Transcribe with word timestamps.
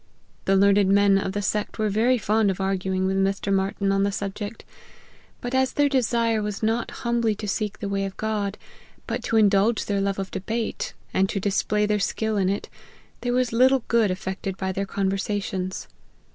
The 0.45 0.55
learned 0.55 0.87
men 0.87 1.19
of 1.19 1.33
the 1.33 1.43
sect 1.43 1.77
were 1.77 1.87
very 1.87 2.17
fond 2.17 2.49
of 2.49 2.59
arguing 2.59 3.05
with 3.05 3.17
Mr. 3.17 3.53
Martyn 3.53 3.91
on 3.91 4.01
the 4.01 4.11
sub 4.11 4.33
ject; 4.33 4.65
but 5.41 5.53
as 5.53 5.73
their 5.73 5.87
desire 5.89 6.41
was 6.41 6.63
not 6.63 6.89
humbly 7.05 7.35
to 7.35 7.47
seek 7.47 7.77
the 7.77 7.87
way 7.87 8.05
of 8.05 8.17
God, 8.17 8.57
but 9.05 9.21
to 9.25 9.37
indulge 9.37 9.85
their 9.85 10.01
love 10.01 10.17
of 10.17 10.31
debate, 10.31 10.95
and 11.13 11.29
to 11.29 11.39
display 11.39 11.85
their 11.85 11.99
skill 11.99 12.35
in 12.35 12.49
it, 12.49 12.67
there 13.21 13.31
was 13.33 13.53
little 13.53 13.83
good 13.89 14.09
effected 14.09 14.57
by 14.57 14.71
their 14.71 14.87
conversations. 14.87 15.87